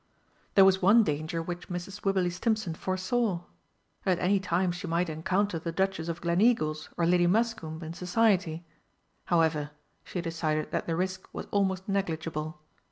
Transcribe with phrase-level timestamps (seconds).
[0.55, 2.01] There was one danger which Mrs.
[2.03, 3.41] Wibberley Stimpson foresaw.
[4.03, 8.65] At any time she might encounter the Duchess of Gleneagles or Lady Muscombe in Society.
[9.25, 9.69] However,
[10.03, 12.59] she decided that the risk was almost negligible.